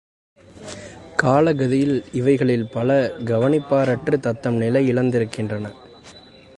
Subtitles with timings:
[1.23, 3.13] காலகதியில் இவைகளில் பல
[3.25, 5.71] கவனிப்பாரற்று தத்தம் நிலை இழந்திருக்கின்றன.